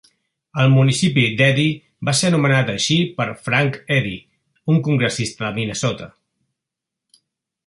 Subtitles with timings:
[0.61, 1.65] El municipi d'Eddy
[2.09, 4.15] va ser anomenat així per Frank Eddy,
[4.75, 6.11] un congressista de Minnesota.